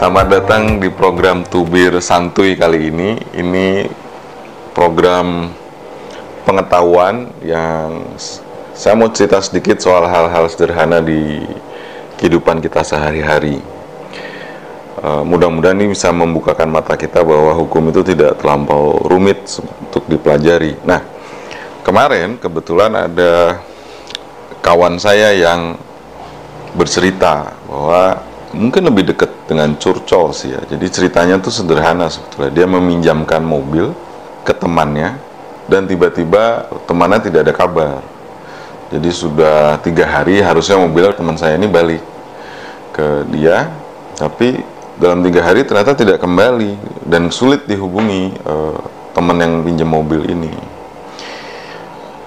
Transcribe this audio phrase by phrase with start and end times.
[0.00, 3.20] Selamat datang di program Tubir Santuy kali ini.
[3.36, 3.84] Ini
[4.72, 5.52] program
[6.48, 8.08] pengetahuan yang
[8.72, 11.44] saya mau cerita sedikit soal hal-hal sederhana di
[12.16, 13.60] kehidupan kita sehari-hari.
[15.04, 19.44] Uh, mudah-mudahan ini bisa membukakan mata kita bahwa hukum itu tidak terlampau rumit
[19.84, 20.80] untuk dipelajari.
[20.80, 21.04] Nah,
[21.84, 23.60] kemarin kebetulan ada
[24.64, 25.76] kawan saya yang
[26.72, 30.60] bercerita bahwa mungkin lebih dekat dengan curcol sih ya.
[30.66, 32.50] Jadi ceritanya tuh sederhana sebetulnya.
[32.50, 33.94] Dia meminjamkan mobil
[34.42, 35.18] ke temannya
[35.70, 37.98] dan tiba-tiba temannya tidak ada kabar.
[38.90, 42.02] Jadi sudah tiga hari harusnya mobil teman saya ini balik
[42.90, 43.70] ke dia,
[44.18, 44.58] tapi
[44.98, 46.74] dalam tiga hari ternyata tidak kembali
[47.06, 48.82] dan sulit dihubungi uh,
[49.14, 50.50] teman yang pinjam mobil ini.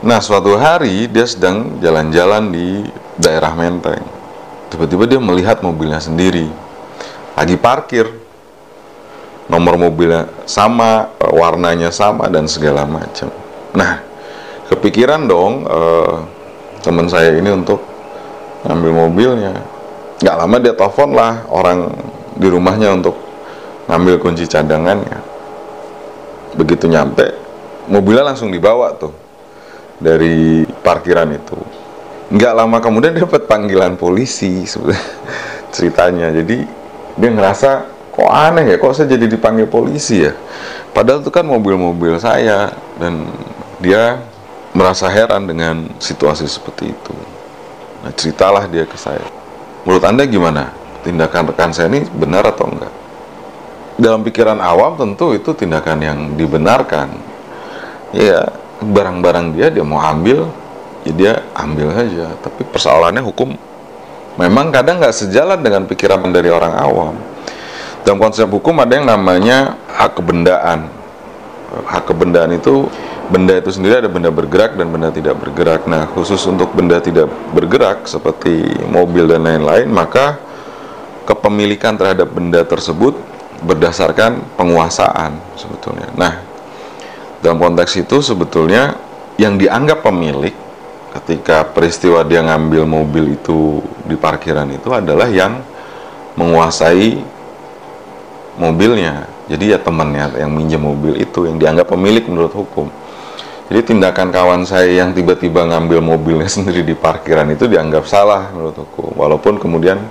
[0.08, 2.88] Nah suatu hari dia sedang jalan-jalan di
[3.20, 4.23] daerah Menteng
[4.74, 6.50] tiba-tiba dia melihat mobilnya sendiri.
[7.38, 8.10] Lagi parkir.
[9.46, 13.30] Nomor mobilnya sama warnanya sama dan segala macam.
[13.78, 14.02] Nah
[14.72, 16.16] kepikiran dong eh,
[16.82, 17.78] teman saya ini untuk
[18.66, 19.54] ngambil mobilnya.
[20.24, 21.92] Nggak lama dia telepon lah orang
[22.34, 23.20] di rumahnya untuk
[23.92, 25.20] ngambil kunci cadangannya.
[26.58, 27.44] Begitu nyampe
[27.92, 29.12] mobilnya langsung dibawa tuh
[30.00, 31.83] dari parkiran itu
[32.34, 34.66] nggak lama kemudian dia dapat panggilan polisi
[35.70, 36.34] ceritanya.
[36.34, 36.66] Jadi
[37.14, 40.34] dia ngerasa kok aneh ya kok saya jadi dipanggil polisi ya?
[40.94, 43.30] Padahal itu kan mobil-mobil saya dan
[43.78, 44.22] dia
[44.74, 47.16] merasa heran dengan situasi seperti itu.
[48.02, 49.26] Nah ceritalah dia ke saya.
[49.86, 50.74] Menurut anda gimana?
[51.06, 52.94] Tindakan rekan saya ini benar atau enggak?
[53.94, 57.14] Dalam pikiran awam tentu itu tindakan yang dibenarkan.
[58.10, 58.50] Ya
[58.82, 60.50] barang-barang dia dia mau ambil
[61.04, 62.34] ya dia ambil saja.
[62.40, 63.56] Tapi persoalannya hukum
[64.40, 67.16] memang kadang nggak sejalan dengan pikiran dari orang awam.
[68.04, 70.92] Dalam konsep hukum ada yang namanya hak kebendaan.
[71.88, 72.86] Hak kebendaan itu
[73.32, 75.88] benda itu sendiri ada benda bergerak dan benda tidak bergerak.
[75.88, 78.62] Nah khusus untuk benda tidak bergerak seperti
[78.92, 80.38] mobil dan lain-lain maka
[81.24, 83.16] kepemilikan terhadap benda tersebut
[83.64, 86.12] berdasarkan penguasaan sebetulnya.
[86.20, 86.44] Nah
[87.40, 89.00] dalam konteks itu sebetulnya
[89.40, 90.54] yang dianggap pemilik
[91.14, 95.62] ketika peristiwa dia ngambil mobil itu di parkiran itu adalah yang
[96.34, 97.22] menguasai
[98.58, 99.30] mobilnya.
[99.44, 102.88] Jadi ya temannya yang minjem mobil itu yang dianggap pemilik menurut hukum.
[103.70, 108.76] Jadi tindakan kawan saya yang tiba-tiba ngambil mobilnya sendiri di parkiran itu dianggap salah menurut
[108.82, 109.14] hukum.
[109.14, 110.02] Walaupun kemudian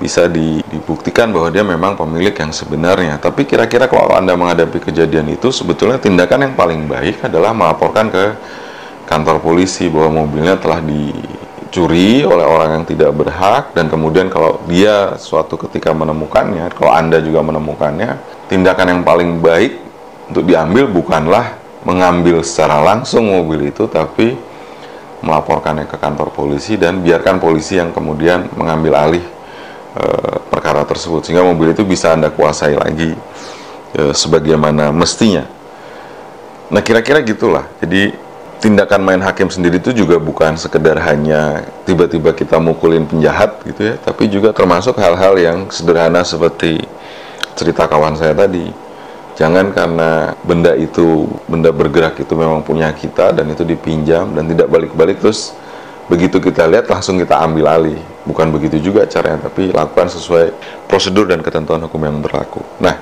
[0.00, 3.20] bisa dibuktikan bahwa dia memang pemilik yang sebenarnya.
[3.20, 8.24] Tapi kira-kira kalau Anda menghadapi kejadian itu sebetulnya tindakan yang paling baik adalah melaporkan ke
[9.10, 15.18] kantor polisi bahwa mobilnya telah dicuri oleh orang yang tidak berhak dan kemudian kalau dia
[15.18, 19.82] suatu ketika menemukannya, kalau Anda juga menemukannya, tindakan yang paling baik
[20.30, 24.38] untuk diambil bukanlah mengambil secara langsung mobil itu tapi
[25.26, 29.24] melaporkannya ke kantor polisi dan biarkan polisi yang kemudian mengambil alih
[29.96, 30.04] e,
[30.48, 33.12] perkara tersebut sehingga mobil itu bisa Anda kuasai lagi
[33.96, 35.44] e, sebagaimana mestinya.
[36.70, 37.66] Nah, kira-kira gitulah.
[37.82, 38.29] Jadi
[38.60, 43.94] tindakan main hakim sendiri itu juga bukan sekedar hanya tiba-tiba kita mukulin penjahat gitu ya,
[43.96, 46.84] tapi juga termasuk hal-hal yang sederhana seperti
[47.56, 48.68] cerita kawan saya tadi.
[49.40, 54.68] Jangan karena benda itu, benda bergerak itu memang punya kita dan itu dipinjam dan tidak
[54.68, 55.56] balik-balik terus
[56.12, 57.96] begitu kita lihat langsung kita ambil alih.
[58.28, 60.52] Bukan begitu juga caranya, tapi lakukan sesuai
[60.84, 62.60] prosedur dan ketentuan hukum yang berlaku.
[62.84, 63.00] Nah,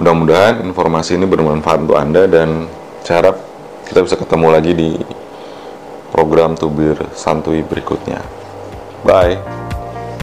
[0.00, 2.64] mudah-mudahan informasi ini bermanfaat untuk Anda dan
[3.04, 3.51] saya harap
[3.88, 4.90] kita bisa ketemu lagi di
[6.12, 8.20] program tubir santuy berikutnya.
[9.02, 9.61] Bye.